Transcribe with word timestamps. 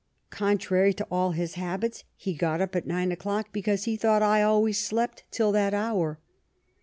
Contrary 0.31 0.95
to 0.95 1.05
all 1.11 1.33
his 1.33 1.53
habits, 1.53 2.05
he 2.17 2.33
got 2.33 2.59
up 2.59 2.75
at 2.75 2.87
nine 2.87 3.11
o'clock, 3.11 3.49
because 3.51 3.83
he 3.83 3.95
thought 3.95 4.23
I 4.23 4.41
always 4.41 4.79
slept 4.83 5.25
till 5.29 5.51
that 5.51 5.75
hour. 5.75 6.17